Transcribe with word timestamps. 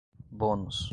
bônus 0.31 0.89